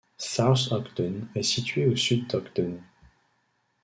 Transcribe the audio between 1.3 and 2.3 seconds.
est située au sud